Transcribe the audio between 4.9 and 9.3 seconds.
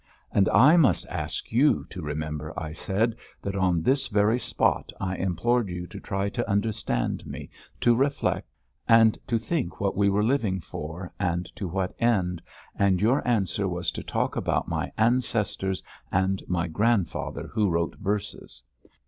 I implored you to try to understand me, to reflect, and